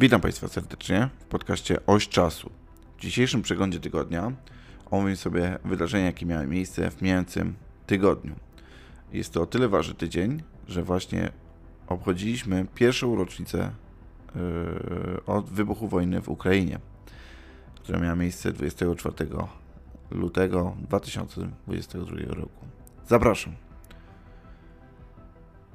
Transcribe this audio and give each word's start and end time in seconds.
Witam 0.00 0.20
Państwa 0.20 0.48
serdecznie 0.48 1.08
w 1.20 1.24
podcaście 1.24 1.86
Oś 1.86 2.08
Czasu. 2.08 2.50
W 2.96 3.00
dzisiejszym 3.00 3.42
przeglądzie 3.42 3.80
tygodnia 3.80 4.32
omówię 4.90 5.16
sobie 5.16 5.58
wydarzenia, 5.64 6.04
jakie 6.04 6.26
miały 6.26 6.46
miejsce 6.46 6.90
w 6.90 7.02
mijającym 7.02 7.54
tygodniu. 7.86 8.34
Jest 9.12 9.32
to 9.32 9.42
o 9.42 9.46
tyle 9.46 9.68
ważny 9.68 9.94
tydzień, 9.94 10.42
że 10.68 10.82
właśnie 10.82 11.32
obchodziliśmy 11.86 12.66
pierwszą 12.74 13.16
rocznicę 13.16 13.70
yy, 14.34 15.24
od 15.26 15.50
wybuchu 15.50 15.88
wojny 15.88 16.20
w 16.20 16.28
Ukrainie, 16.28 16.78
która 17.74 17.98
miała 17.98 18.16
miejsce 18.16 18.52
24 18.52 19.14
lutego 20.10 20.76
2022 20.80 22.16
roku. 22.28 22.66
Zapraszam. 23.08 23.52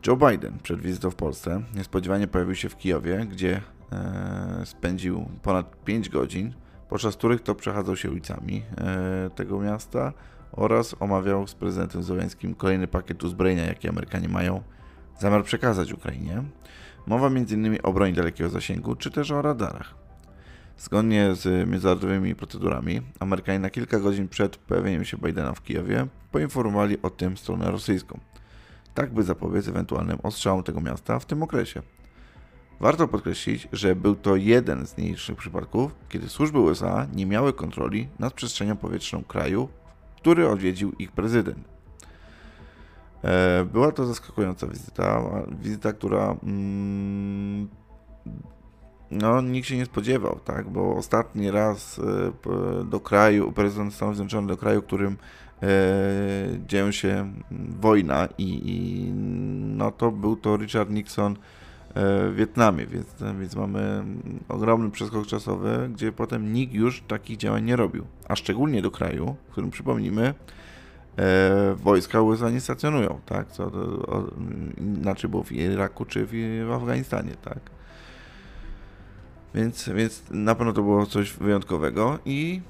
Joe 0.08 0.18
Biden 0.18 0.60
przed 0.64 0.82
wizytą 0.82 1.12
w 1.12 1.16
Polsce 1.16 1.62
niespodziewanie 1.76 2.28
pojawił 2.28 2.56
się 2.56 2.70
w 2.70 2.78
Kijowie, 2.78 3.26
gdzie 3.32 3.62
spędził 4.66 5.26
ponad 5.44 5.84
5 5.84 6.10
godzin, 6.10 6.54
podczas 6.90 7.16
których 7.16 7.42
to 7.42 7.56
przechadzał 7.56 7.96
się 7.96 8.12
ulicami 8.12 8.64
e, 8.78 9.30
tego 9.36 9.60
miasta 9.60 10.14
oraz 10.52 10.96
omawiał 11.00 11.48
z 11.48 11.56
prezydentem 11.56 12.04
Zełenskim 12.04 12.56
kolejny 12.56 12.88
pakiet 12.88 13.24
uzbrojenia, 13.24 13.66
jaki 13.66 13.90
Amerykanie 13.90 14.30
mają 14.30 14.64
zamiar 15.20 15.44
przekazać 15.44 15.94
Ukrainie. 15.94 16.44
Mowa 17.08 17.28
m.in. 17.28 17.78
o 17.84 17.94
broni 17.94 18.14
dalekiego 18.14 18.50
zasięgu, 18.50 18.96
czy 18.96 19.12
też 19.12 19.32
o 19.32 19.42
radarach. 19.42 19.96
Zgodnie 20.78 21.36
z 21.36 21.70
międzynarodowymi 21.70 22.36
procedurami, 22.36 23.02
Amerykanie 23.20 23.60
na 23.60 23.70
kilka 23.70 24.00
godzin 24.00 24.28
przed 24.28 24.58
pojawieniem 24.58 25.06
się 25.06 25.18
Bidena 25.18 25.54
w 25.54 25.64
Kijowie 25.64 26.08
poinformowali 26.32 27.02
o 27.02 27.10
tym 27.10 27.38
stronę 27.38 27.72
rosyjską 27.72 28.20
tak 28.96 29.14
by 29.14 29.24
zapobiec 29.24 29.68
ewentualnym 29.68 30.18
ostrzałom 30.24 30.64
tego 30.64 30.82
miasta 30.82 31.20
w 31.20 31.26
tym 31.26 31.44
okresie. 31.44 31.82
Warto 32.80 33.08
podkreślić, 33.08 33.68
że 33.72 33.96
był 33.96 34.16
to 34.16 34.36
jeden 34.36 34.88
z 34.88 34.98
nielicznych 34.98 35.38
przypadków, 35.38 35.96
kiedy 36.10 36.30
służby 36.30 36.60
USA 36.60 37.08
nie 37.14 37.26
miały 37.26 37.54
kontroli 37.54 38.08
nad 38.20 38.34
przestrzenią 38.34 38.76
powietrzną 38.76 39.24
kraju, 39.24 39.70
który 40.16 40.50
odwiedził 40.50 40.92
ich 40.92 41.12
prezydent. 41.12 41.68
E, 43.24 43.66
była 43.66 43.92
to 43.92 44.06
zaskakująca 44.06 44.68
wizyta, 44.68 45.22
wizyta, 45.62 45.94
która 45.94 46.36
mm, 46.44 47.68
no, 49.12 49.42
nikt 49.42 49.68
się 49.68 49.78
nie 49.78 49.86
spodziewał, 49.86 50.40
tak, 50.46 50.70
bo 50.70 50.96
ostatni 50.96 51.52
raz 51.52 52.00
e, 52.00 52.84
do 52.86 53.00
kraju, 53.00 53.52
prezydent 53.52 53.94
Stanów 53.94 54.16
Zjednoczonych 54.16 54.50
do 54.50 54.58
kraju, 54.58 54.82
którym 54.82 55.18
e, 55.64 55.68
dzieją 56.68 56.92
się 56.92 57.34
wojna 57.82 58.28
i, 58.38 58.62
i, 58.66 59.12
no 59.78 59.92
to 59.92 60.12
był 60.12 60.36
to 60.36 60.58
Richard 60.58 60.90
Nixon 60.90 61.36
w 61.96 62.34
Wietnamie, 62.36 62.86
więc, 62.86 63.08
więc 63.40 63.56
mamy 63.56 64.04
ogromny 64.50 64.92
przeskok 64.92 65.28
czasowy, 65.28 65.90
gdzie 65.94 66.12
potem 66.12 66.54
nikt 66.54 66.74
już 66.74 67.02
takich 67.08 67.38
działań 67.38 67.64
nie 67.64 67.76
robił, 67.76 68.06
a 68.28 68.36
szczególnie 68.36 68.82
do 68.82 68.92
kraju, 68.92 69.36
w 69.48 69.52
którym 69.52 69.72
przypomnijmy, 69.72 70.34
e, 71.18 71.76
wojska 71.76 72.22
USA 72.22 72.50
nie 72.50 72.62
stacjonują, 72.62 73.20
tak, 73.26 73.52
co 73.52 73.72
to, 73.72 73.78
o, 74.08 74.24
inaczej 74.78 75.30
było 75.30 75.44
w 75.44 75.52
Iraku 75.52 76.06
czy 76.06 76.26
w, 76.26 76.32
w 76.68 76.72
Afganistanie, 76.72 77.32
tak. 77.42 77.60
Więc, 79.56 79.90
więc 79.90 80.24
na 80.32 80.56
pewno 80.56 80.74
to 80.74 80.82
było 80.82 81.06
coś 81.06 81.34
wyjątkowego 81.34 82.20
i 82.26 82.62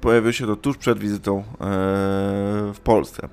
pojawiło 0.00 0.32
się 0.32 0.46
to 0.46 0.56
tuż 0.56 0.76
przed 0.76 0.98
wizytą 0.98 1.38
e, 1.38 1.44
w 2.74 2.80
Polsce. 2.84 3.28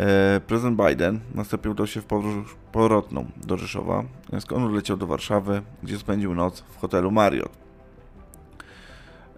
E, 0.00 0.40
prezydent 0.40 0.80
Biden 0.88 1.20
nastąpił 1.34 1.74
do 1.74 1.86
się 1.86 2.00
w 2.00 2.04
podróż 2.04 2.56
powrotną 2.72 3.26
do 3.36 3.56
Rzeszowa, 3.56 4.04
skąd 4.38 4.64
odleciał 4.64 4.96
do 4.96 5.06
Warszawy, 5.06 5.62
gdzie 5.82 5.98
spędził 5.98 6.34
noc 6.34 6.60
w 6.60 6.76
hotelu 6.78 7.10
Marriott. 7.10 7.52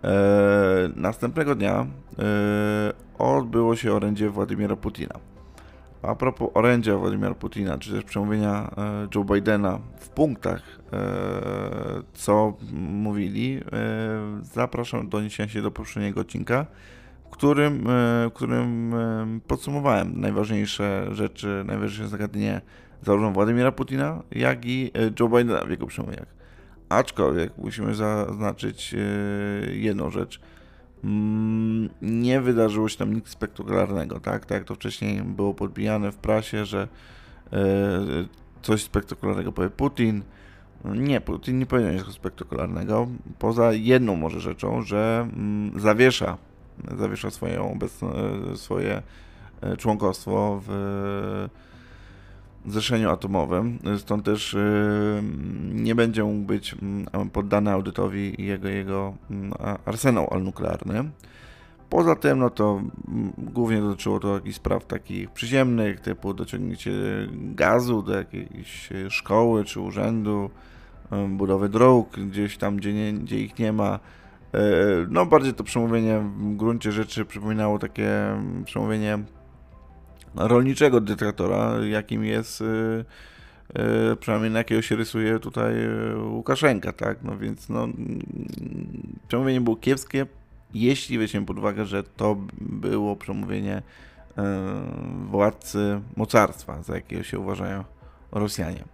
E, 0.04 0.10
następnego 0.96 1.54
dnia 1.54 1.86
odbyło 3.18 3.76
się 3.76 3.92
orędzie 3.92 4.30
Władimira 4.30 4.76
Putina. 4.76 5.14
A 6.02 6.14
propos 6.14 6.48
orędzia 6.54 6.96
Władimira 6.96 7.34
Putina, 7.34 7.78
czy 7.78 7.92
też 7.92 8.04
przemówienia 8.04 8.70
Joe 9.14 9.24
Bidena 9.24 9.78
w 9.98 10.08
punktach, 10.08 10.62
co 12.14 12.52
mówili, 12.82 13.60
zapraszam 14.42 15.08
do 15.08 15.18
odniesienia 15.18 15.48
się 15.48 15.62
do 15.62 15.70
poprzedniego 15.70 16.20
odcinka, 16.20 16.66
którym, 17.32 17.84
w 18.30 18.32
którym 18.34 18.94
podsumowałem 19.46 20.20
najważniejsze 20.20 21.08
rzeczy, 21.12 21.64
najważniejsze 21.66 22.08
zagadnienie 22.08 22.60
zarówno 23.02 23.30
Władimira 23.30 23.72
Putina, 23.72 24.22
jak 24.30 24.66
i 24.66 24.90
Joe 25.20 25.28
Bidena 25.28 25.64
w 25.64 25.70
jego 25.70 25.86
przemówieniach. 25.86 26.34
Aczkolwiek 26.88 27.52
musimy 27.58 27.94
zaznaczyć 27.94 28.94
jedną 29.72 30.10
rzecz. 30.10 30.40
Nie 32.02 32.40
wydarzyło 32.40 32.88
się 32.88 32.98
tam 32.98 33.14
nic 33.14 33.28
spektakularnego, 33.28 34.20
tak? 34.20 34.46
Tak 34.46 34.58
jak 34.58 34.64
to 34.64 34.74
wcześniej 34.74 35.22
było 35.22 35.54
podbijane 35.54 36.12
w 36.12 36.16
prasie, 36.16 36.64
że 36.64 36.88
coś 38.62 38.82
spektakularnego 38.82 39.52
powie 39.52 39.70
Putin, 39.70 40.22
nie, 40.84 41.20
Putin 41.20 41.58
nie 41.58 41.66
powiedział 41.66 41.92
nic 41.92 42.14
spektakularnego, 42.14 43.08
poza 43.38 43.72
jedną 43.72 44.16
może 44.16 44.40
rzeczą, 44.40 44.82
że 44.82 45.28
mm, 45.36 45.80
zawiesza, 45.80 46.38
zawiesza 46.98 47.30
swoje, 47.30 47.62
obecne, 47.62 48.08
swoje 48.54 49.02
e, 49.60 49.76
członkostwo 49.76 50.60
w 50.66 51.48
zrzeszeniu 52.66 53.10
atomowym, 53.10 53.78
stąd 53.98 54.24
też 54.24 54.54
e, 54.54 54.58
nie 55.72 55.94
będzie 55.94 56.24
mógł 56.24 56.46
być 56.46 56.74
mm, 56.82 57.30
poddany 57.30 57.70
audytowi 57.70 58.44
jego, 58.44 58.68
jego 58.68 59.14
mm, 59.30 59.52
arsenał 59.84 60.40
nuklearny. 60.40 61.10
Poza 61.90 62.16
tym, 62.16 62.38
no 62.38 62.50
to 62.50 62.82
głównie 63.38 63.80
dotyczyło 63.80 64.20
to 64.20 64.34
jakichś 64.34 64.56
spraw 64.56 64.86
takich 64.86 65.30
przyziemnych, 65.30 66.00
typu 66.00 66.34
dociągnięcie 66.34 66.92
gazu 67.32 68.02
do 68.02 68.14
jakiejś 68.14 68.88
szkoły 69.08 69.64
czy 69.64 69.80
urzędu, 69.80 70.50
budowy 71.28 71.68
dróg 71.68 72.20
gdzieś 72.20 72.58
tam, 72.58 72.76
gdzie, 72.76 72.92
nie, 72.92 73.12
gdzie 73.12 73.38
ich 73.38 73.58
nie 73.58 73.72
ma. 73.72 73.98
E, 74.54 74.58
no 75.08 75.26
bardziej 75.26 75.54
to 75.54 75.64
przemówienie 75.64 76.18
w 76.18 76.56
gruncie 76.56 76.92
rzeczy 76.92 77.24
przypominało 77.24 77.78
takie 77.78 78.10
przemówienie 78.64 79.18
rolniczego 80.34 81.00
dyktatora, 81.00 81.72
jakim 81.90 82.24
jest 82.24 82.62
e, 82.62 82.64
e, 83.74 84.16
przynajmniej 84.16 84.50
na 84.50 84.58
jakiego 84.58 84.82
się 84.82 84.96
rysuje 84.96 85.38
tutaj 85.38 85.74
Łukaszenka, 86.16 86.92
tak? 86.92 87.22
No 87.22 87.38
więc 87.38 87.68
no, 87.68 87.88
przemówienie 89.28 89.60
było 89.60 89.76
kiepskie, 89.76 90.26
jeśli 90.74 91.18
weźmiemy 91.18 91.46
pod 91.46 91.58
uwagę, 91.58 91.84
że 91.84 92.02
to 92.02 92.36
było 92.60 93.16
przemówienie 93.16 93.82
władcy 95.30 96.00
mocarstwa, 96.16 96.82
za 96.82 96.94
jakiego 96.94 97.22
się 97.22 97.38
uważają 97.38 97.84
Rosjanie. 98.32 98.84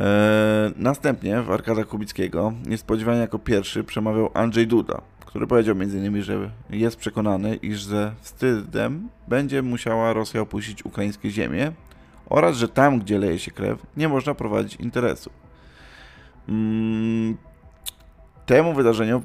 E, 0.00 0.72
następnie 0.76 1.42
w 1.42 1.50
Arkada 1.50 1.84
Kubickiego 1.84 2.52
niespodziewanie 2.66 3.20
jako 3.20 3.38
pierwszy 3.38 3.84
przemawiał 3.84 4.30
Andrzej 4.34 4.66
Duda, 4.66 5.00
który 5.26 5.46
powiedział 5.46 5.76
m.in., 5.80 6.22
że 6.22 6.50
jest 6.70 6.96
przekonany, 6.96 7.56
iż 7.56 7.84
ze 7.84 8.12
wstydem 8.20 9.08
będzie 9.28 9.62
musiała 9.62 10.12
Rosja 10.12 10.40
opuścić 10.40 10.84
ukraińskie 10.84 11.30
ziemie 11.30 11.72
oraz, 12.26 12.56
że 12.56 12.68
tam, 12.68 12.98
gdzie 12.98 13.18
leje 13.18 13.38
się 13.38 13.50
krew, 13.50 13.86
nie 13.96 14.08
można 14.08 14.34
prowadzić 14.34 14.80
interesu. 14.80 15.30
Mm, 16.48 17.36
temu 18.46 18.74
wydarzeniu 18.74 19.22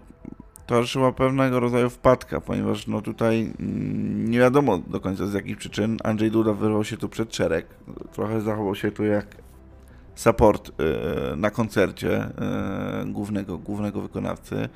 towarzyszyła 0.66 1.12
pewnego 1.12 1.59
rodzaju 1.59 1.90
wpadka, 1.90 2.41
ponieważ 2.41 2.88
no 2.88 3.02
tutaj 3.02 3.53
mm, 3.59 4.31
nie 4.31 4.40
wiadomo 4.40 4.78
do 4.78 5.00
końca 5.00 5.28
z 5.28 5.34
jakich 5.34 5.58
przyczyn 5.58 5.97
Andrzej 6.03 6.32
Duda 6.32 6.53
wyrwał 6.53 6.84
się 6.84 6.97
tu 6.97 7.09
przed 7.09 7.35
szereg. 7.35 7.66
Trochę 8.11 8.41
zachował 8.41 8.76
się 8.76 8.91
tu 8.91 9.03
jak 9.03 9.42
support 10.16 10.70
e, 10.70 11.36
na 11.36 11.50
koncercie 11.50 12.18
e, 12.18 13.06
głównego, 13.08 13.58
głównego 13.58 14.02
wykonawcy. 14.02 14.70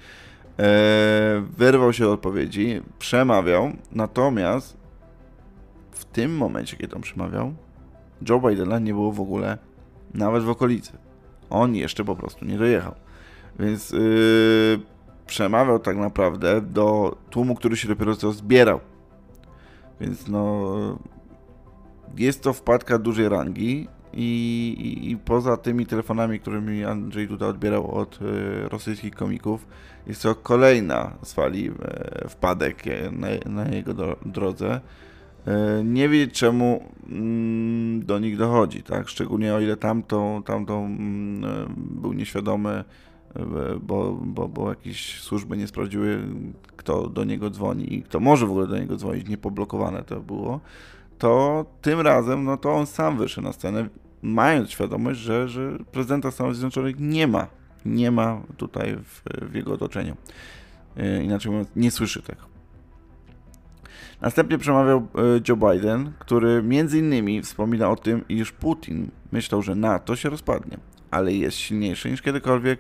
E, 0.60 1.44
wyrwał 1.58 1.94
się 1.94 2.08
od 2.08 2.14
odpowiedzi, 2.14 2.82
przemawiał, 3.00 3.72
natomiast 3.92 4.78
w 5.92 6.06
tym 6.06 6.38
momencie, 6.38 6.78
kiedy 6.78 6.96
on 6.96 7.02
przemawiał, 7.02 7.54
Joe 8.30 8.40
Bidena 8.40 8.80
nie 8.80 8.94
było 8.94 9.12
w 9.12 9.22
ogóle 9.22 9.58
nawet 10.14 10.44
w 10.44 10.50
okolicy. 10.50 10.92
On 11.50 11.76
jeszcze 11.76 12.06
po 12.06 12.16
prostu 12.16 12.46
nie 12.46 12.58
dojechał. 12.58 12.96
Więc 13.60 13.92
yy, 13.92 14.80
przemawiał 15.28 15.80
tak 15.80 15.98
naprawdę 15.98 16.62
do 16.62 17.18
tłumu, 17.30 17.56
który 17.56 17.78
się 17.78 17.88
dopiero 17.88 18.16
co 18.16 18.32
zbierał. 18.32 18.80
Więc 20.02 20.28
no, 20.28 20.66
jest 22.18 22.44
to 22.44 22.54
wpadka 22.54 22.98
dużej 22.98 23.30
rangi 23.30 23.88
i, 24.14 24.76
i, 24.80 25.12
I, 25.12 25.18
poza 25.18 25.58
tymi 25.58 25.86
telefonami, 25.86 26.40
którymi 26.40 26.86
Andrzej 26.86 27.28
Duda 27.28 27.48
odbierał 27.48 27.92
od 27.92 28.20
y, 28.22 28.70
rosyjskich 28.70 29.16
komików, 29.16 29.68
jest 30.08 30.24
to 30.24 30.36
kolejna 30.36 31.14
z 31.24 31.34
fali 31.34 31.68
y, 31.68 32.30
wpadek 32.30 32.84
na, 33.12 33.28
na 33.46 33.70
jego 33.70 33.94
do, 33.94 34.18
drodze. 34.26 34.82
e, 35.48 35.84
nie 35.84 36.10
wie 36.10 36.28
czemu 36.28 36.84
mm, 37.10 38.06
do 38.06 38.20
nich 38.20 38.38
dochodzi, 38.38 38.84
tak? 38.84 39.10
Szczególnie 39.10 39.54
o 39.54 39.60
ile 39.60 39.78
tamto, 39.78 40.42
tamto 40.46 40.78
mm, 40.78 41.46
e, 41.46 41.68
był 41.78 42.14
nieświadomy, 42.14 42.70
e, 42.70 42.84
bo, 43.82 44.14
bo, 44.14 44.48
bo 44.48 44.70
jakieś 44.70 45.20
służby 45.22 45.58
nie 45.58 45.68
sprawdziły, 45.68 46.20
kto 46.76 47.10
do 47.10 47.24
niego 47.24 47.50
dzwoni 47.50 47.94
i 47.94 48.04
kto 48.04 48.20
może 48.20 48.46
w 48.46 48.50
ogóle 48.52 48.68
do 48.68 48.80
niego 48.80 48.96
dzwonić, 48.96 49.28
niepoblokowane 49.28 50.04
to 50.04 50.20
było, 50.20 50.60
to 51.18 51.66
tym 51.82 52.02
razem, 52.02 52.44
no 52.44 52.58
to 52.58 52.76
on 52.76 52.86
sam 52.86 53.18
wyszedł 53.18 53.48
na 53.48 53.54
scenę, 53.54 53.90
mając 54.22 54.70
świadomość, 54.70 55.20
że, 55.20 55.50
że 55.50 55.78
prezydenta 55.92 56.32
Stanów 56.32 56.56
Zjednoczonych 56.56 56.96
nie 57.00 57.28
ma, 57.28 57.48
nie 57.86 58.12
ma 58.12 58.42
tutaj 58.58 58.98
w, 59.04 59.22
w 59.52 59.56
jego 59.56 59.74
otoczeniu. 59.74 60.16
Inaczej 61.24 61.52
mówiąc, 61.52 61.70
nie 61.76 61.92
słyszy 61.92 62.22
tego. 62.22 62.42
Następnie 64.22 64.58
przemawiał 64.58 64.98
e, 64.98 65.22
Joe 65.48 65.56
Biden, 65.56 66.12
który 66.20 66.64
między 66.64 67.00
innymi 67.00 67.42
wspomina 67.42 67.90
o 67.90 67.96
tym, 67.96 68.28
iż 68.30 68.52
Putin 68.52 69.12
myślał, 69.32 69.62
że 69.62 69.76
NATO 69.76 70.16
się 70.16 70.30
rozpadnie, 70.30 70.78
ale 71.12 71.34
jest 71.34 71.58
silniejszy 71.58 72.12
niż 72.12 72.22
kiedykolwiek 72.22 72.80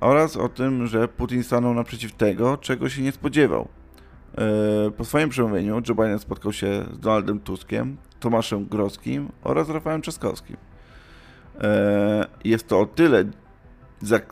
oraz 0.00 0.36
o 0.36 0.48
tym, 0.48 0.86
że 0.86 1.08
Putin 1.08 1.42
stanął 1.42 1.74
naprzeciw 1.74 2.12
tego, 2.12 2.56
czego 2.56 2.88
się 2.88 3.02
nie 3.02 3.12
spodziewał. 3.12 3.68
E, 4.38 4.90
po 4.90 5.04
swoim 5.04 5.28
przemówieniu 5.28 5.74
Joe 5.88 5.94
Biden 5.94 6.18
spotkał 6.18 6.52
się 6.52 6.84
z 6.92 6.98
Donaldem 6.98 7.40
Tuskiem, 7.40 7.96
Tomaszem 8.20 8.66
Groskim 8.66 9.28
oraz 9.42 9.68
Rafałem 9.68 10.02
Trzaskowskim. 10.02 10.56
E, 11.60 12.26
jest 12.44 12.68
to 12.68 12.80
o 12.80 12.86
tyle 12.86 13.24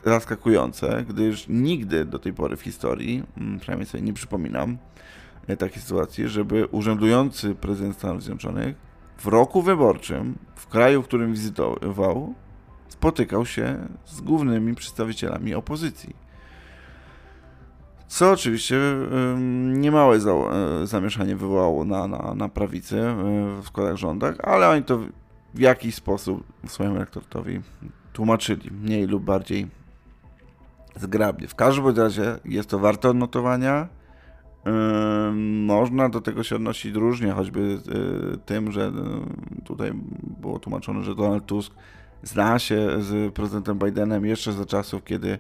zaskakujące, 0.05 1.05
gdyż 1.09 1.49
nigdy 1.49 2.05
do 2.05 2.19
tej 2.19 2.33
pory 2.33 2.57
w 2.57 2.63
historii, 2.63 3.23
mm, 3.37 3.59
przynajmniej 3.59 3.87
sobie 3.87 4.05
nie 4.05 4.13
przypominam, 4.13 4.79
E, 5.47 5.57
takiej 5.57 5.83
sytuacji, 5.83 6.29
żeby 6.29 6.67
urzędujący 6.67 7.55
prezydent 7.55 7.97
Stanów 7.97 8.23
Zjednoczonych 8.23 8.77
w 9.19 9.27
roku 9.27 9.63
wyborczym, 9.63 10.39
w 10.55 10.67
kraju, 10.67 11.03
w 11.03 11.05
którym 11.05 11.33
wizytował, 11.33 12.35
spotykał 12.89 13.47
się 13.47 13.89
z 14.05 14.21
głównymi 14.21 14.75
przedstawicielami 14.75 15.55
opozycji. 15.55 16.26
Co 18.09 18.31
oczywiście 18.31 18.77
niemałe 19.67 20.17
e, 20.17 20.87
zamieszanie 20.87 21.37
wywołało 21.37 21.85
na, 21.85 22.07
na, 22.07 22.35
na 22.35 22.49
prawicy 22.49 23.01
e, 23.01 23.15
w 23.63 23.67
składach 23.67 23.97
rządach, 23.97 24.37
ale 24.43 24.69
oni 24.69 24.83
to 24.83 24.99
w 25.55 25.59
jakiś 25.59 25.95
sposób 25.95 26.45
swojemu 26.67 26.97
elektoratowi 26.97 27.61
tłumaczyli, 28.13 28.71
mniej 28.71 29.07
lub 29.07 29.25
bardziej 29.25 29.67
zgrabnie. 30.97 31.49
W 31.49 31.55
każdym 31.55 31.97
razie 31.97 32.39
jest 32.45 32.69
to 32.69 32.79
warte 32.79 33.09
odnotowania 33.09 33.89
można 35.43 36.09
do 36.09 36.21
tego 36.21 36.43
się 36.43 36.57
odnosić 36.57 36.95
różnie, 36.95 37.33
choćby 37.33 37.61
y, 37.61 38.39
tym, 38.39 38.73
że 38.73 38.93
tutaj 39.65 39.93
było 40.23 40.59
tłumaczone, 40.59 41.03
że 41.03 41.15
Donald 41.15 41.47
Tusk 41.47 41.75
zna 42.23 42.59
się 42.59 42.89
z 42.99 43.35
prezydentem 43.35 43.79
Bidenem 43.79 44.27
jeszcze 44.27 44.53
za 44.53 44.67
czasów, 44.67 45.05
kiedy 45.05 45.39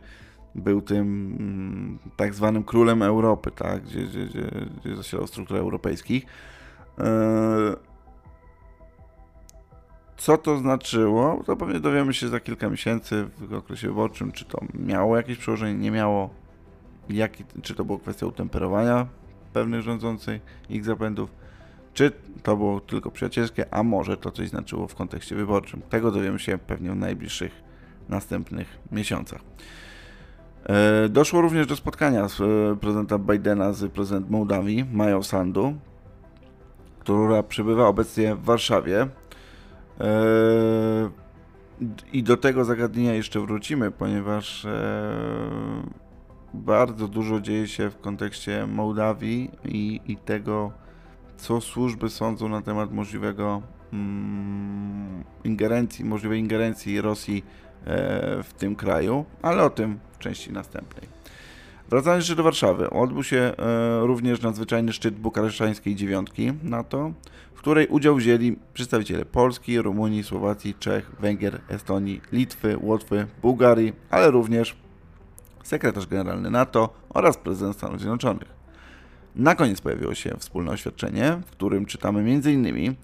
był 0.56 0.82
tym 0.82 1.36
mm, 1.38 1.98
tak 2.16 2.34
zwanym 2.34 2.64
królem 2.64 3.02
Europy, 3.02 3.50
tak, 3.50 3.82
gdzie, 3.84 4.02
gdzie, 4.02 4.26
gdzie, 4.26 4.50
gdzie 4.80 4.96
zasiadał 4.96 5.26
w 5.26 5.30
strukturach 5.30 5.60
europejskich. 5.62 6.26
E, 6.98 7.76
co 10.16 10.38
to 10.38 10.58
znaczyło? 10.58 11.42
To 11.46 11.56
pewnie 11.56 11.80
dowiemy 11.80 12.14
się 12.14 12.28
za 12.28 12.40
kilka 12.40 12.68
miesięcy 12.68 13.26
w 13.38 13.54
okresie 13.54 13.88
wyborczym, 13.88 14.32
czy 14.32 14.44
to 14.44 14.60
miało 14.74 15.16
jakieś 15.16 15.38
przełożenie, 15.38 15.74
nie 15.74 15.90
miało 15.90 16.30
jaki, 17.08 17.44
czy 17.62 17.74
to 17.74 17.84
była 17.84 17.98
kwestia 17.98 18.26
utemperowania 18.26 19.06
pewnych 19.52 19.82
rządzących 19.82 20.42
ich 20.68 20.84
zapędów, 20.84 21.30
czy 21.94 22.12
to 22.42 22.56
było 22.56 22.80
tylko 22.80 23.10
przyjacielskie, 23.10 23.74
a 23.74 23.82
może 23.82 24.16
to 24.16 24.30
coś 24.30 24.48
znaczyło 24.48 24.88
w 24.88 24.94
kontekście 24.94 25.34
wyborczym. 25.34 25.82
Tego 25.82 26.10
dowiemy 26.10 26.38
się 26.38 26.58
pewnie 26.58 26.90
w 26.90 26.96
najbliższych 26.96 27.52
następnych 28.08 28.78
miesiącach. 28.92 29.40
E, 30.68 31.08
doszło 31.08 31.40
również 31.40 31.66
do 31.66 31.76
spotkania 31.76 32.28
z 32.28 32.40
e, 32.40 32.76
prezydenta 32.80 33.18
Bidena 33.18 33.72
z 33.72 33.92
prezydentem 33.92 34.32
Mołdawii, 34.32 34.84
Mają 34.92 35.22
Sandu, 35.22 35.74
która 36.98 37.42
przybywa 37.42 37.86
obecnie 37.86 38.34
w 38.34 38.44
Warszawie. 38.44 39.06
E, 40.00 40.06
I 42.12 42.22
do 42.22 42.36
tego 42.36 42.64
zagadnienia 42.64 43.14
jeszcze 43.14 43.40
wrócimy, 43.40 43.90
ponieważ 43.90 44.66
bardzo 46.54 47.08
dużo 47.08 47.40
dzieje 47.40 47.68
się 47.68 47.90
w 47.90 48.00
kontekście 48.00 48.66
Mołdawii 48.66 49.50
i, 49.64 50.00
i 50.06 50.16
tego, 50.16 50.72
co 51.36 51.60
służby 51.60 52.10
sądzą 52.10 52.48
na 52.48 52.62
temat 52.62 52.92
możliwego 52.92 53.62
mm, 53.92 55.24
ingerencji, 55.44 56.04
możliwej 56.04 56.40
ingerencji 56.40 57.00
Rosji 57.00 57.44
w 58.42 58.50
tym 58.58 58.76
kraju, 58.76 59.24
ale 59.42 59.64
o 59.64 59.70
tym 59.70 59.98
w 60.18 60.18
części 60.18 60.52
następnej. 60.52 61.08
Wracając 61.88 62.22
jeszcze 62.22 62.36
do 62.36 62.42
Warszawy, 62.42 62.90
odbył 62.90 63.22
się 63.22 63.36
e, 63.36 63.52
również 64.06 64.42
nadzwyczajny 64.42 64.92
szczyt 64.92 65.14
bukaresztańskiej 65.14 65.94
dziewiątki 65.94 66.52
NATO, 66.62 67.12
w 67.54 67.58
której 67.58 67.86
udział 67.86 68.14
wzięli 68.14 68.56
przedstawiciele 68.74 69.24
Polski, 69.24 69.82
Rumunii, 69.82 70.24
Słowacji, 70.24 70.74
Czech, 70.74 71.10
Węgier, 71.20 71.60
Estonii, 71.68 72.20
Litwy, 72.32 72.76
Łotwy, 72.80 73.26
Bułgarii, 73.42 73.92
ale 74.10 74.30
również 74.30 74.76
sekretarz 75.62 76.06
generalny 76.06 76.50
NATO 76.50 76.94
oraz 77.08 77.36
prezydent 77.36 77.76
Stanów 77.76 78.00
Zjednoczonych. 78.00 78.56
Na 79.36 79.54
koniec 79.54 79.80
pojawiło 79.80 80.14
się 80.14 80.36
wspólne 80.38 80.72
oświadczenie, 80.72 81.40
w 81.46 81.50
którym 81.50 81.86
czytamy 81.86 82.20
m.in. 82.20 82.94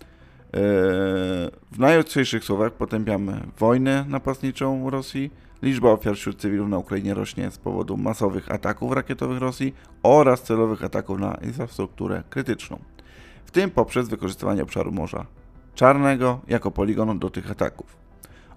W 0.53 1.79
najostrzejszych 1.79 2.45
słowach 2.45 2.73
potępiamy 2.73 3.41
wojnę 3.59 4.05
napastniczą 4.09 4.91
Rosji, 4.91 5.31
liczba 5.63 5.91
ofiar 5.91 6.15
wśród 6.15 6.41
cywilów 6.41 6.69
na 6.69 6.79
Ukrainie 6.79 7.15
rośnie 7.15 7.51
z 7.51 7.59
powodu 7.59 7.97
masowych 7.97 8.53
ataków 8.53 8.93
rakietowych 8.93 9.39
Rosji 9.39 9.75
oraz 10.03 10.43
celowych 10.43 10.85
ataków 10.85 11.19
na 11.19 11.35
infrastrukturę 11.35 12.23
krytyczną, 12.31 12.79
w 13.45 13.51
tym 13.51 13.71
poprzez 13.71 14.09
wykorzystywanie 14.09 14.63
obszaru 14.63 14.93
Morza 14.93 15.27
Czarnego 15.75 16.41
jako 16.49 16.71
poligonu 16.71 17.15
do 17.15 17.31
tych 17.31 17.51
ataków. 17.51 17.97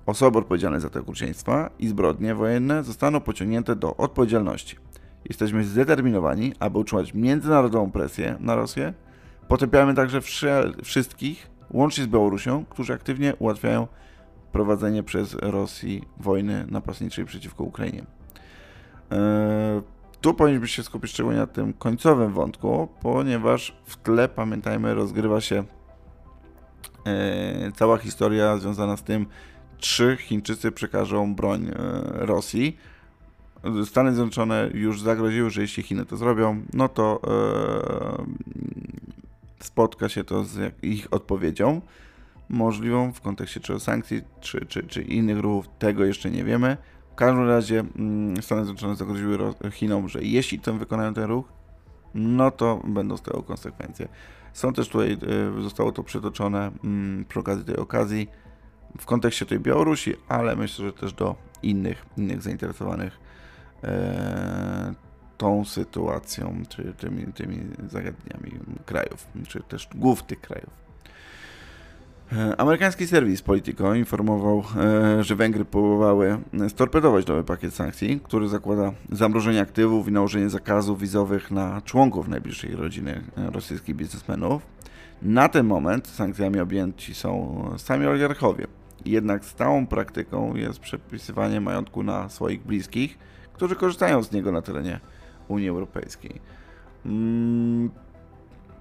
Osoby 0.06 0.38
odpowiedzialne 0.38 0.80
za 0.80 0.90
te 0.90 1.00
okrucieństwa 1.00 1.70
i 1.80 1.88
zbrodnie 1.88 2.36
wojenne 2.36 2.84
zostaną 2.84 3.20
pociągnięte 3.22 3.76
do 3.76 3.98
odpowiedzialności. 3.98 4.78
Jesteśmy 5.26 5.64
zdeterminowani, 5.64 6.54
aby 6.60 6.78
utrzymać 6.78 7.14
międzynarodową 7.14 7.92
presję 7.92 8.38
na 8.40 8.56
Rosję. 8.56 8.94
Potępiamy 9.48 9.94
także 9.94 10.22
wszystkich, 10.84 11.48
łącznie 11.72 12.04
z 12.04 12.08
Białorusią, 12.08 12.66
którzy 12.70 12.94
aktywnie 12.94 13.36
ułatwiają 13.36 13.88
prowadzenie 14.52 15.04
przez 15.04 15.34
Rosję 15.34 16.00
wojny 16.20 16.66
napastniczej 16.70 17.26
przeciwko 17.26 17.64
Ukrainie. 17.64 18.04
Eee, 19.12 19.82
tu 20.22 20.34
powinniśmy 20.34 20.68
się 20.68 20.84
skupić 20.84 21.12
szczególnie 21.12 21.40
na 21.40 21.48
tym 21.48 21.74
końcowym 21.74 22.34
wątku, 22.34 22.88
ponieważ 23.02 23.78
w 23.86 23.98
tle, 23.98 24.30
pamiętajmy, 24.30 24.94
rozgrywa 24.94 25.42
się 25.42 25.64
e, 27.06 27.72
cała 27.72 27.98
historia 27.98 28.58
związana 28.58 28.98
z 28.98 29.04
tym, 29.04 29.26
czy 29.78 30.18
Chińczycy 30.20 30.72
przekażą 30.72 31.36
broń 31.36 31.68
e, 31.68 31.72
Rosji. 32.26 32.78
Stany 33.86 34.14
Zjednoczone 34.14 34.70
już 34.74 35.02
zagroziły, 35.02 35.50
że 35.50 35.62
jeśli 35.62 35.84
Chiny 35.84 36.06
to 36.06 36.18
zrobią, 36.18 36.62
no 36.74 36.90
to 36.90 37.22
e, 37.28 38.26
spotka 39.60 40.10
się 40.10 40.24
to 40.24 40.44
z 40.44 40.84
ich 40.84 41.14
odpowiedzią 41.14 41.82
możliwą 42.50 43.14
w 43.14 43.22
kontekście 43.22 43.60
czy 43.60 43.80
sankcji, 43.80 44.22
czy, 44.40 44.66
czy, 44.66 44.84
czy 44.84 45.02
innych 45.02 45.40
ruchów, 45.40 45.70
tego 45.80 46.06
jeszcze 46.06 46.32
nie 46.32 46.44
wiemy. 46.44 46.78
W 47.12 47.16
każdym 47.16 47.48
razie 47.48 47.80
mm, 47.80 48.44
Stany 48.44 48.66
Zjednoczone 48.66 48.96
zagroziły 48.96 49.38
Chinom, 49.72 50.10
że 50.10 50.24
jeśli 50.24 50.60
ten 50.60 50.80
wykonają 50.80 51.14
ten 51.14 51.24
ruch, 51.24 51.46
no 52.14 52.52
to 52.52 52.82
będą 52.88 53.18
z 53.18 53.22
tego 53.22 53.44
konsekwencje. 53.44 54.08
Są 54.54 54.74
też 54.74 54.90
tutaj, 54.90 55.18
e, 55.58 55.62
zostało 55.62 55.92
to 55.92 56.04
przytoczone 56.04 56.72
mm, 56.84 57.26
przy 57.26 57.40
okazji 57.40 57.66
tej 57.66 57.78
okazji, 57.78 58.28
w 59.00 59.06
kontekście 59.06 59.46
tej 59.46 59.60
Białorusi, 59.60 60.14
ale 60.28 60.56
myślę, 60.56 60.86
że 60.86 60.94
też 60.94 61.14
do 61.14 61.36
innych, 61.64 62.06
innych 62.18 62.42
zainteresowanych 62.42 63.20
e, 63.84 64.94
tą 65.38 65.66
sytuacją, 65.66 66.64
czy 66.70 66.94
tymi, 66.98 67.34
tymi 67.34 67.60
zagadnieniami 67.90 68.60
krajów, 68.86 69.28
czy 69.48 69.64
też 69.64 69.88
głów 69.96 70.24
tych 70.24 70.42
krajów. 70.42 70.86
E, 72.34 72.60
amerykański 72.60 73.08
serwis 73.08 73.42
Politico 73.42 73.96
informował, 73.96 74.64
e, 75.20 75.24
że 75.24 75.36
Węgry 75.36 75.66
próbowały 75.66 76.38
storpedować 76.70 77.28
nowy 77.28 77.44
pakiet 77.44 77.74
sankcji, 77.74 78.20
który 78.24 78.48
zakłada 78.48 78.92
zamrożenie 79.12 79.62
aktywów 79.62 80.08
i 80.08 80.12
nałożenie 80.12 80.50
zakazów 80.50 81.00
wizowych 81.00 81.52
na 81.52 81.82
członków 81.82 82.28
najbliższej 82.28 82.76
rodziny 82.76 83.22
rosyjskich 83.36 83.96
biznesmenów. 83.96 84.62
Na 85.22 85.50
ten 85.50 85.66
moment 85.66 86.08
sankcjami 86.08 86.60
objęci 86.60 87.14
są 87.16 87.64
sami 87.78 88.06
oligarchowie, 88.06 88.68
jednak 89.06 89.46
stałą 89.46 89.88
praktyką 89.88 90.56
jest 90.56 90.80
przepisywanie 90.80 91.62
majątku 91.62 92.04
na 92.04 92.30
swoich 92.30 92.64
bliskich, 92.64 93.18
którzy 93.54 93.76
korzystają 93.76 94.24
z 94.24 94.32
niego 94.32 94.52
na 94.52 94.62
terenie 94.62 95.00
Unii 95.48 95.70
Europejskiej. 95.70 96.42
Mm, 97.06 97.90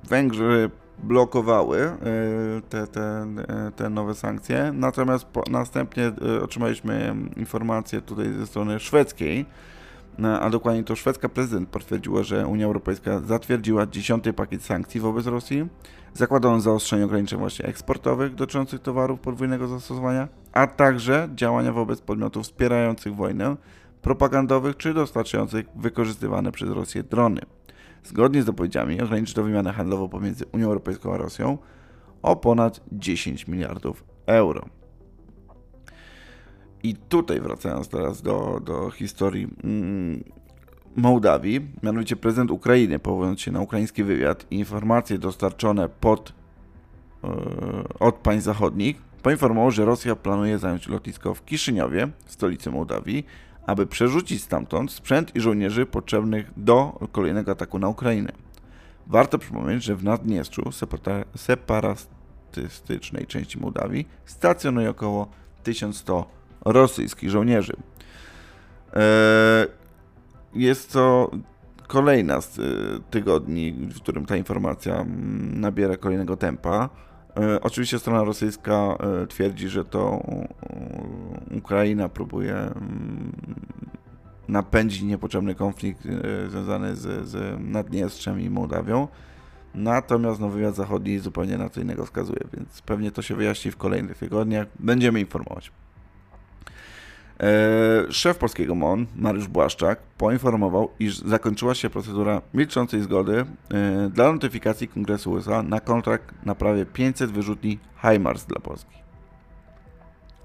Węgrzy 0.08 0.70
blokowały 0.98 1.78
e, 1.78 1.96
te, 2.68 2.86
te, 2.86 3.26
te 3.76 3.90
nowe 3.90 4.14
sankcje, 4.14 4.72
natomiast 4.74 5.24
po, 5.24 5.42
następnie 5.50 6.12
otrzymaliśmy 6.42 7.16
informację 7.36 8.00
tutaj 8.00 8.32
ze 8.32 8.46
strony 8.46 8.80
szwedzkiej, 8.80 9.46
a 10.40 10.50
dokładnie 10.50 10.84
to 10.84 10.96
szwedzka 10.96 11.28
prezydent 11.28 11.68
potwierdziła, 11.68 12.22
że 12.22 12.46
Unia 12.46 12.66
Europejska 12.66 13.20
zatwierdziła 13.20 13.86
dziesiąty 13.86 14.32
pakiet 14.32 14.62
sankcji 14.62 15.00
wobec 15.00 15.26
Rosji, 15.26 15.66
zakładając 16.14 16.64
zaostrzenie 16.64 17.04
ograniczeń 17.04 17.38
właśnie 17.38 17.66
eksportowych 17.66 18.34
dotyczących 18.34 18.80
towarów 18.80 19.20
podwójnego 19.20 19.68
zastosowania, 19.68 20.28
a 20.52 20.66
także 20.66 21.28
działania 21.34 21.72
wobec 21.72 22.00
podmiotów 22.00 22.44
wspierających 22.44 23.14
wojnę, 23.14 23.56
propagandowych 24.04 24.76
czy 24.76 24.94
dostarczających 24.94 25.66
wykorzystywane 25.76 26.52
przez 26.52 26.70
Rosję 26.70 27.02
drony. 27.02 27.40
Zgodnie 28.04 28.42
z 28.42 28.44
dopowiedziami 28.44 29.00
ograniczy 29.00 29.34
to 29.34 29.42
wymianę 29.42 29.72
handlową 29.72 30.08
pomiędzy 30.08 30.44
Unią 30.52 30.66
Europejską 30.66 31.14
a 31.14 31.16
Rosją 31.16 31.58
o 32.22 32.36
ponad 32.36 32.80
10 32.92 33.48
miliardów 33.48 34.04
euro. 34.26 34.66
I 36.82 36.94
tutaj 36.94 37.40
wracając 37.40 37.88
teraz 37.88 38.22
do, 38.22 38.60
do 38.64 38.90
historii 38.90 39.48
mm, 39.64 40.24
Mołdawii, 40.96 41.60
mianowicie 41.82 42.16
prezydent 42.16 42.50
Ukrainy, 42.50 42.98
powołując 42.98 43.40
się 43.40 43.52
na 43.52 43.60
ukraiński 43.60 44.04
wywiad 44.04 44.46
i 44.50 44.58
informacje 44.58 45.18
dostarczone 45.18 45.88
pod, 45.88 46.32
yy, 47.22 47.30
od 48.00 48.14
państw 48.14 48.44
zachodnich, 48.44 49.02
poinformował, 49.22 49.70
że 49.70 49.84
Rosja 49.84 50.16
planuje 50.16 50.58
zająć 50.58 50.88
lotnisko 50.88 51.34
w 51.34 51.44
Kiszyniowie, 51.44 52.08
stolicy 52.26 52.70
Mołdawii, 52.70 53.26
aby 53.66 53.86
przerzucić 53.86 54.42
stamtąd 54.42 54.92
sprzęt 54.92 55.36
i 55.36 55.40
żołnierzy 55.40 55.86
potrzebnych 55.86 56.50
do 56.56 57.08
kolejnego 57.12 57.52
ataku 57.52 57.78
na 57.78 57.88
Ukrainę. 57.88 58.32
Warto 59.06 59.38
przypomnieć, 59.38 59.84
że 59.84 59.96
w 59.96 60.04
Naddniestrzu, 60.04 60.70
separatystycznej 61.36 63.26
części 63.26 63.58
Mołdawii, 63.58 64.08
stacjonuje 64.24 64.90
około 64.90 65.28
1100 65.62 66.26
rosyjskich 66.64 67.30
żołnierzy. 67.30 67.76
E, 68.96 69.66
jest 70.54 70.92
to 70.92 71.30
kolejna 71.86 72.40
z 72.40 72.58
e, 72.58 72.62
tygodni, 73.10 73.72
w 73.72 74.00
którym 74.00 74.26
ta 74.26 74.36
informacja 74.36 74.94
mm, 74.94 75.60
nabiera 75.60 75.96
kolejnego 75.96 76.36
tempa. 76.36 76.88
E, 77.36 77.60
oczywiście 77.60 77.98
strona 77.98 78.24
rosyjska 78.24 78.98
twierdzi, 79.28 79.68
że 79.68 79.84
to 79.84 80.22
Ukraina 81.58 82.08
próbuje 82.08 82.70
napędzić 84.48 85.02
niepotrzebny 85.02 85.54
konflikt 85.54 86.00
związany 86.48 86.96
z, 86.96 87.28
z 87.28 87.60
Naddniestrzem 87.60 88.40
i 88.40 88.50
Mołdawią. 88.50 89.08
Natomiast 89.74 90.40
no, 90.40 90.48
wywiad 90.48 90.74
zachodni 90.74 91.18
zupełnie 91.18 91.58
na 91.58 91.68
co 91.68 91.80
innego 91.80 92.04
wskazuje, 92.04 92.40
więc 92.52 92.82
pewnie 92.82 93.10
to 93.10 93.22
się 93.22 93.34
wyjaśni 93.34 93.70
w 93.70 93.76
kolejnych 93.76 94.18
tygodniach. 94.18 94.66
Będziemy 94.80 95.20
informować. 95.20 95.72
E, 97.40 98.12
szef 98.12 98.38
polskiego 98.38 98.74
MON, 98.74 99.06
Mariusz 99.16 99.48
Błaszczak, 99.48 100.00
poinformował, 100.18 100.90
iż 100.98 101.18
zakończyła 101.18 101.74
się 101.74 101.90
procedura 101.90 102.42
milczącej 102.54 103.02
zgody 103.02 103.44
e, 103.70 104.10
dla 104.10 104.32
notyfikacji 104.32 104.88
Kongresu 104.88 105.30
USA 105.30 105.62
na 105.62 105.80
kontrakt 105.80 106.34
na 106.46 106.54
prawie 106.54 106.86
500 106.86 107.30
wyrzutni 107.30 107.78
HIMARS 108.02 108.46
dla 108.46 108.60
Polski. 108.60 109.03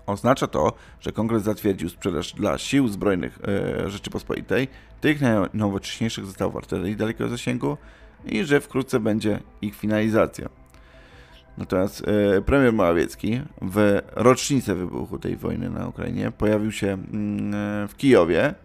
Oznacza 0.09 0.47
to, 0.47 0.73
że 0.99 1.11
Kongres 1.11 1.43
zatwierdził 1.43 1.89
sprzedaż 1.89 2.33
dla 2.33 2.57
sił 2.57 2.87
zbrojnych 2.87 3.39
e, 3.83 3.89
Rzeczypospolitej 3.89 4.67
tych 5.01 5.21
najnowocześniejszych 5.21 6.25
zestawów 6.25 6.55
artylerii 6.55 6.95
dalekiego 6.95 7.29
zasięgu 7.29 7.77
i 8.25 8.43
że 8.43 8.61
wkrótce 8.61 8.99
będzie 8.99 9.39
ich 9.61 9.75
finalizacja. 9.75 10.49
Natomiast 11.57 12.03
e, 12.07 12.41
premier 12.41 12.73
Morawiecki 12.73 13.41
w 13.61 14.01
rocznicę 14.15 14.75
wybuchu 14.75 15.19
tej 15.19 15.37
wojny 15.37 15.69
na 15.69 15.87
Ukrainie 15.87 16.31
pojawił 16.31 16.71
się 16.71 16.87
mm, 16.87 17.87
w 17.87 17.95
Kijowie 17.97 18.45
e, 18.45 18.55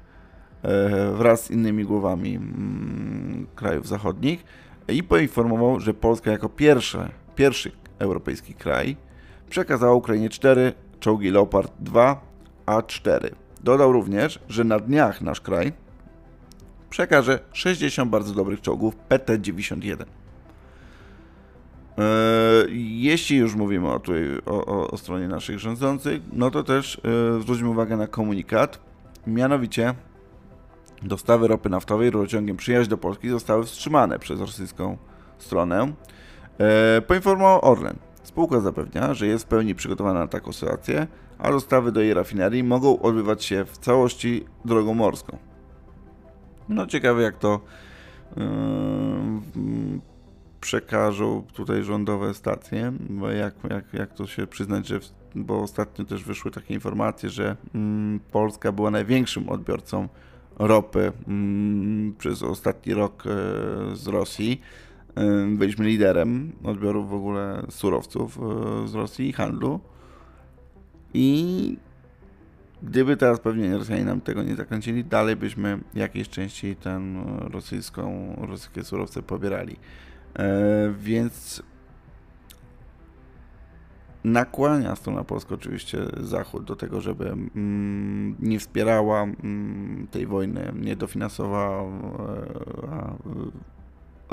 wraz 1.12 1.44
z 1.44 1.50
innymi 1.50 1.84
głowami 1.84 2.36
mm, 2.36 3.46
krajów 3.54 3.88
zachodnich 3.88 4.44
i 4.88 5.02
poinformował, 5.02 5.80
że 5.80 5.94
Polska 5.94 6.30
jako 6.30 6.48
pierwsze, 6.48 7.10
pierwszy 7.34 7.72
europejski 7.98 8.54
kraj 8.54 8.96
przekazała 9.50 9.94
Ukrainie 9.94 10.28
cztery 10.28 10.72
czołgi 11.04 11.30
Leopard 11.30 11.72
2 11.80 12.20
A4. 12.66 13.30
Dodał 13.64 13.92
również, 13.92 14.38
że 14.48 14.64
na 14.64 14.78
dniach 14.78 15.20
nasz 15.20 15.40
kraj 15.40 15.72
przekaże 16.90 17.38
60 17.52 18.10
bardzo 18.10 18.34
dobrych 18.34 18.60
czołgów 18.60 18.96
PT-91. 19.08 20.02
E, 20.02 20.06
jeśli 22.78 23.36
już 23.36 23.54
mówimy 23.54 23.92
o, 23.92 24.00
tutaj, 24.00 24.22
o, 24.46 24.66
o, 24.66 24.90
o 24.90 24.96
stronie 24.96 25.28
naszych 25.28 25.58
rządzących, 25.58 26.22
no 26.32 26.50
to 26.50 26.62
też 26.62 27.00
e, 27.36 27.40
zwróćmy 27.42 27.68
uwagę 27.68 27.96
na 27.96 28.06
komunikat. 28.06 28.80
Mianowicie 29.26 29.94
dostawy 31.02 31.48
ropy 31.48 31.70
naftowej 31.70 32.10
rurociągiem 32.10 32.56
przyjaźń 32.56 32.90
do 32.90 32.98
Polski 32.98 33.28
zostały 33.28 33.64
wstrzymane 33.64 34.18
przez 34.18 34.40
rosyjską 34.40 34.96
stronę. 35.38 35.92
E, 36.58 37.02
poinformował 37.02 37.64
Orlen. 37.64 37.96
Spółka 38.24 38.60
zapewnia, 38.60 39.14
że 39.14 39.26
jest 39.26 39.44
w 39.44 39.48
pełni 39.48 39.74
przygotowana 39.74 40.20
na 40.20 40.28
taką 40.28 40.52
sytuację, 40.52 41.06
a 41.38 41.50
dostawy 41.50 41.92
do 41.92 42.00
jej 42.00 42.14
rafinerii 42.14 42.64
mogą 42.64 42.98
odbywać 42.98 43.44
się 43.44 43.64
w 43.64 43.78
całości 43.78 44.44
drogą 44.64 44.94
morską. 44.94 45.38
No 46.68 46.86
ciekawe 46.86 47.22
jak 47.22 47.38
to 47.38 47.60
yy, 48.36 48.42
przekażą 50.60 51.42
tutaj 51.52 51.82
rządowe 51.82 52.34
stacje, 52.34 52.92
bo 53.10 53.30
jak, 53.30 53.54
jak, 53.70 53.94
jak 53.94 54.14
to 54.14 54.26
się 54.26 54.46
przyznać, 54.46 54.86
że 54.86 55.00
bo 55.34 55.62
ostatnio 55.62 56.04
też 56.04 56.24
wyszły 56.24 56.50
takie 56.50 56.74
informacje, 56.74 57.30
że 57.30 57.56
mm, 57.74 58.20
Polska 58.32 58.72
była 58.72 58.90
największym 58.90 59.48
odbiorcą 59.48 60.08
ropy 60.58 61.12
mm, 61.28 62.14
przez 62.18 62.42
ostatni 62.42 62.94
rok 62.94 63.24
e, 63.26 63.30
z 63.96 64.06
Rosji. 64.06 64.60
Byliśmy 65.48 65.86
liderem 65.86 66.52
odbioru 66.64 67.04
w 67.04 67.14
ogóle 67.14 67.66
surowców 67.70 68.38
e, 68.38 68.88
z 68.88 68.94
Rosji 68.94 69.28
i 69.28 69.32
handlu. 69.32 69.80
I 71.14 71.76
gdyby 72.82 73.16
teraz 73.16 73.40
pewnie 73.40 73.78
Rosjanie 73.78 74.04
nam 74.04 74.20
tego 74.20 74.42
nie 74.42 74.56
zakręcili, 74.56 75.04
dalej 75.04 75.36
byśmy 75.36 75.78
jakiejś 75.94 76.28
części 76.28 76.76
ten 76.76 77.24
rosyjską, 77.40 78.34
rosyjskie 78.38 78.84
surowce 78.84 79.22
pobierali. 79.22 79.76
E, 80.38 80.94
więc 80.98 81.62
nakłania 84.24 84.96
strona 84.96 85.24
polska 85.24 85.54
oczywiście 85.54 85.98
Zachód 86.20 86.64
do 86.64 86.76
tego, 86.76 87.00
żeby 87.00 87.28
mm, 87.28 88.36
nie 88.40 88.58
wspierała 88.58 89.22
mm, 89.22 90.06
tej 90.10 90.26
wojny, 90.26 90.72
nie 90.80 90.96
dofinansowała 90.96 91.82
e, 91.82 91.88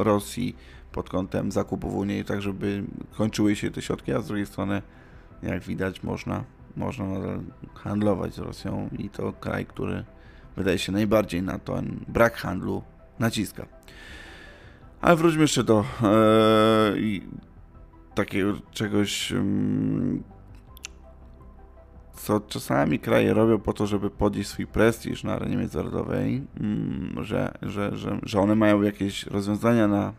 Rosji 0.03 0.55
pod 0.91 1.10
kątem 1.10 1.51
zakupów 1.51 1.93
Unii, 1.93 2.25
tak 2.25 2.41
żeby 2.41 2.84
kończyły 3.17 3.55
się 3.55 3.72
te 3.72 3.81
środki, 3.81 4.13
a 4.13 4.22
z 4.22 4.27
drugiej 4.27 4.46
strony, 4.46 4.81
jak 5.43 5.63
widać, 5.63 6.03
można, 6.03 6.43
można 6.77 7.05
nadal 7.08 7.39
handlować 7.74 8.34
z 8.34 8.39
Rosją 8.39 8.89
i 8.98 9.10
to 9.10 9.34
kraj, 9.34 9.65
który 9.65 10.03
wydaje 10.55 10.77
się 10.77 10.91
najbardziej 10.91 11.43
na 11.43 11.60
ten 11.60 12.00
brak 12.08 12.38
handlu 12.38 12.84
naciska. 13.20 13.65
Ale 15.01 15.15
wróćmy 15.15 15.41
jeszcze 15.41 15.63
do 15.63 15.86
e, 16.03 16.93
takiego 18.15 18.53
czegoś, 18.72 19.31
mm, 19.31 20.24
co 22.23 22.39
czasami 22.39 22.99
kraje 22.99 23.33
robią 23.33 23.59
po 23.59 23.73
to, 23.73 23.87
żeby 23.87 24.09
podnieść 24.09 24.49
swój 24.49 24.67
prestiż 24.67 25.23
na 25.23 25.33
arenie 25.33 25.57
międzynarodowej, 25.57 26.43
mm, 26.59 27.23
że, 27.23 27.53
że, 27.61 27.97
że, 27.97 28.19
że 28.23 28.39
one 28.39 28.55
mają 28.55 28.81
jakieś 28.81 29.25
rozwiązania 29.25 29.87
na 29.87 30.13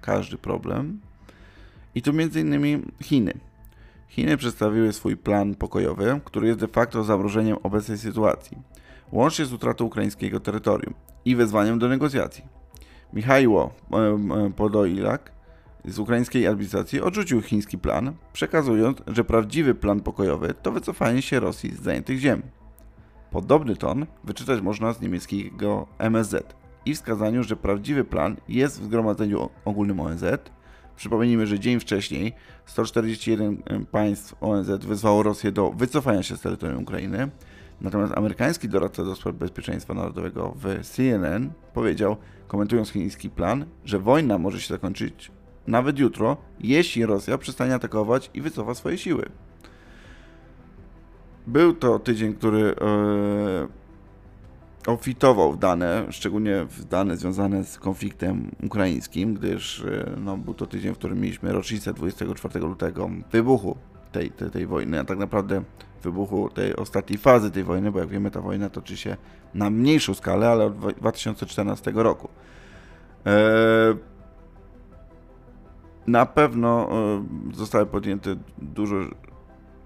każdy 0.00 0.38
problem. 0.38 1.00
I 1.94 2.02
tu 2.02 2.12
między 2.12 2.40
innymi 2.40 2.82
Chiny. 3.02 3.32
Chiny 4.08 4.36
przedstawiły 4.36 4.92
swój 4.92 5.16
plan 5.16 5.54
pokojowy, 5.54 6.20
który 6.24 6.46
jest 6.46 6.60
de 6.60 6.68
facto 6.68 7.04
zamrożeniem 7.04 7.56
obecnej 7.62 7.98
sytuacji, 7.98 8.58
łącznie 9.12 9.44
z 9.44 9.52
utratą 9.52 9.84
ukraińskiego 9.84 10.40
terytorium 10.40 10.94
i 11.24 11.36
wezwaniem 11.36 11.78
do 11.78 11.88
negocjacji. 11.88 12.44
Michajło 13.12 13.74
Podoilak 14.56 15.32
z 15.88 15.98
ukraińskiej 15.98 16.46
administracji 16.46 17.00
odrzucił 17.00 17.42
chiński 17.42 17.78
plan, 17.78 18.12
przekazując, 18.32 18.98
że 19.06 19.24
prawdziwy 19.24 19.74
plan 19.74 20.00
pokojowy 20.00 20.54
to 20.62 20.72
wycofanie 20.72 21.22
się 21.22 21.40
Rosji 21.40 21.74
z 21.74 21.82
zajętych 21.82 22.18
ziem. 22.18 22.42
Podobny 23.30 23.76
ton 23.76 24.06
wyczytać 24.24 24.60
można 24.60 24.92
z 24.92 25.00
niemieckiego 25.00 25.86
MSZ 25.98 26.54
i 26.86 26.94
wskazaniu, 26.94 27.42
że 27.42 27.56
prawdziwy 27.56 28.04
plan 28.04 28.36
jest 28.48 28.80
w 28.80 28.84
Zgromadzeniu 28.84 29.50
Ogólnym 29.64 30.00
ONZ. 30.00 30.24
Przypomnijmy, 30.96 31.46
że 31.46 31.58
dzień 31.58 31.80
wcześniej 31.80 32.32
141 32.66 33.86
państw 33.90 34.34
ONZ 34.40 34.70
wezwało 34.84 35.22
Rosję 35.22 35.52
do 35.52 35.70
wycofania 35.70 36.22
się 36.22 36.36
z 36.36 36.40
terytorium 36.40 36.82
Ukrainy, 36.82 37.30
Natomiast 37.80 38.18
amerykański 38.18 38.68
doradca 38.68 39.04
do 39.04 39.14
spraw 39.14 39.34
bezpieczeństwa 39.34 39.94
narodowego 39.94 40.54
w 40.56 40.86
CNN 40.86 41.50
powiedział, 41.74 42.16
komentując 42.48 42.90
chiński 42.90 43.30
plan, 43.30 43.66
że 43.84 43.98
wojna 43.98 44.38
może 44.38 44.60
się 44.60 44.74
zakończyć 44.74 45.30
nawet 45.68 45.98
jutro, 45.98 46.36
jeśli 46.60 47.06
Rosja 47.06 47.38
przestanie 47.38 47.74
atakować 47.74 48.30
i 48.34 48.40
wycofa 48.40 48.74
swoje 48.74 48.98
siły. 48.98 49.28
Był 51.46 51.74
to 51.74 51.98
tydzień, 51.98 52.34
który 52.34 52.74
obfitował 54.86 55.52
w 55.52 55.58
dane, 55.58 56.06
szczególnie 56.10 56.64
w 56.64 56.84
dane 56.84 57.16
związane 57.16 57.64
z 57.64 57.78
konfliktem 57.78 58.50
ukraińskim, 58.62 59.34
gdyż 59.34 59.80
e, 59.80 60.10
no, 60.16 60.36
był 60.36 60.54
to 60.54 60.66
tydzień, 60.66 60.94
w 60.94 60.98
którym 60.98 61.20
mieliśmy 61.20 61.52
rocznicę 61.52 61.92
24 61.92 62.60
lutego 62.60 63.10
wybuchu 63.32 63.76
tej, 64.12 64.30
tej, 64.30 64.50
tej 64.50 64.66
wojny, 64.66 65.00
a 65.00 65.04
tak 65.04 65.18
naprawdę 65.18 65.62
wybuchu 66.02 66.48
tej 66.48 66.76
ostatniej 66.76 67.18
fazy 67.18 67.50
tej 67.50 67.64
wojny, 67.64 67.92
bo 67.92 67.98
jak 67.98 68.08
wiemy, 68.08 68.30
ta 68.30 68.40
wojna 68.40 68.70
toczy 68.70 68.96
się 68.96 69.16
na 69.54 69.70
mniejszą 69.70 70.14
skalę, 70.14 70.48
ale 70.48 70.64
od 70.64 70.76
2014 70.76 71.92
roku. 71.94 72.28
E, 73.26 74.17
na 76.08 76.26
pewno 76.26 76.88
e, 77.52 77.54
zostały 77.54 77.86
podjęte 77.86 78.36
dużo, 78.58 78.96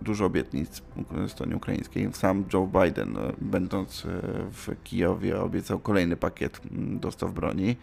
dużo 0.03 0.25
obietnic 0.25 0.83
ze 1.17 1.29
strony 1.29 1.57
ukraińskiej. 1.57 2.09
Sam 2.13 2.45
Joe 2.53 2.67
Biden, 2.67 3.17
e, 3.17 3.33
będąc 3.41 4.07
w 4.53 4.83
Kijowie, 4.85 5.41
obiecał 5.41 5.79
kolejny 5.79 6.17
pakiet 6.17 6.61
mm, 6.73 7.01
dostaw 7.01 7.33
broni. 7.33 7.77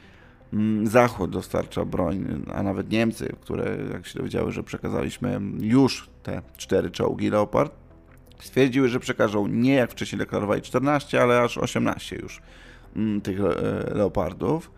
Mm, 0.54 0.88
Zachód 0.88 1.32
dostarcza 1.32 1.86
broń, 1.86 2.44
a 2.54 2.64
nawet 2.64 2.92
Niemcy, 2.92 3.36
które, 3.42 3.78
jak 3.94 4.08
się 4.08 4.18
dowiedziały, 4.18 4.52
że 4.52 4.64
przekazaliśmy 4.64 5.42
już 5.60 6.10
te 6.24 6.42
cztery 6.58 6.92
czołgi 6.92 7.30
Leopard, 7.30 7.74
stwierdziły, 8.40 8.88
że 8.90 9.00
przekażą 9.00 9.48
nie 9.48 9.74
jak 9.74 9.92
wcześniej 9.92 10.20
deklarowali 10.20 10.62
14, 10.62 11.22
ale 11.22 11.42
aż 11.42 11.58
18 11.58 12.16
już 12.16 12.42
mm, 12.96 13.22
tych 13.22 13.40
Leopardów. 13.96 14.72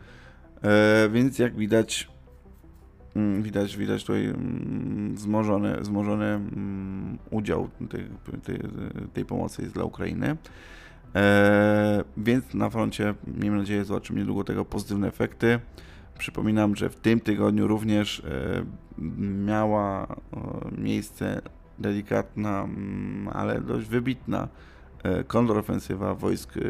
Więc 1.11 1.39
jak 1.39 1.55
widać, 1.55 2.09
widać, 3.41 3.77
widać 3.77 4.03
tutaj 4.03 4.25
mm, 4.25 5.15
wzmożony, 5.15 5.77
wzmożony 5.81 6.25
mm, 6.25 7.17
udział 7.31 7.69
tej, 7.89 8.05
tej, 8.43 8.59
tej 9.13 9.25
pomocy 9.25 9.61
jest 9.61 9.73
dla 9.73 9.83
Ukrainy. 9.83 10.37
E, 11.15 12.03
więc 12.17 12.53
na 12.53 12.69
froncie, 12.69 13.13
miejmy 13.39 13.57
nadzieję, 13.57 13.85
zobaczymy 13.85 14.19
niedługo 14.19 14.43
tego 14.43 14.65
pozytywne 14.65 15.07
efekty. 15.07 15.59
Przypominam, 16.17 16.75
że 16.75 16.89
w 16.89 16.95
tym 16.95 17.19
tygodniu 17.19 17.67
również 17.67 18.19
e, 18.19 18.65
miała 19.45 20.07
e, 20.07 20.81
miejsce 20.81 21.41
delikatna, 21.79 22.67
ale 23.33 23.61
dość 23.61 23.87
wybitna 23.87 24.47
e, 25.03 25.23
kontrofensywa 25.23 26.15
wojsk 26.15 26.57
e, 26.57 26.61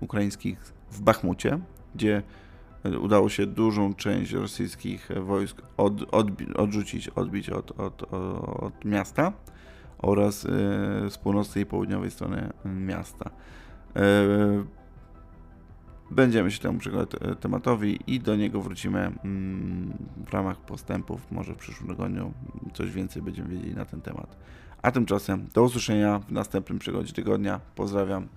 ukraińskich 0.00 0.58
w 0.90 1.00
Bachmucie, 1.00 1.58
gdzie 1.94 2.22
udało 3.00 3.28
się 3.28 3.46
dużą 3.46 3.94
część 3.94 4.32
rosyjskich 4.32 5.08
wojsk 5.20 5.62
od, 5.76 6.14
od, 6.14 6.26
odrzucić, 6.54 7.08
odbić 7.08 7.50
od, 7.50 7.80
od, 7.80 8.02
od 8.62 8.84
miasta 8.84 9.32
oraz 9.98 10.44
e, 10.44 10.48
z 11.10 11.18
północnej 11.18 11.64
i 11.64 11.66
południowej 11.66 12.10
strony 12.10 12.50
miasta. 12.64 13.30
E, 13.96 14.00
będziemy 16.10 16.50
się 16.50 16.60
temu 16.60 16.78
przyglądać 16.78 17.10
tematowi 17.40 17.98
i 18.06 18.20
do 18.20 18.36
niego 18.36 18.60
wrócimy 18.60 19.00
mm, 19.00 19.92
w 20.26 20.32
ramach 20.32 20.60
postępów. 20.60 21.32
Może 21.32 21.54
w 21.54 21.56
przyszłym 21.56 21.88
tygodniu 21.88 22.32
coś 22.74 22.90
więcej 22.90 23.22
będziemy 23.22 23.48
wiedzieli 23.48 23.74
na 23.74 23.84
ten 23.84 24.00
temat. 24.00 24.36
A 24.82 24.90
tymczasem 24.90 25.46
do 25.54 25.62
usłyszenia 25.62 26.18
w 26.18 26.32
następnym 26.32 26.78
przygodzie 26.78 27.12
tygodnia. 27.12 27.60
Pozdrawiam. 27.74 28.28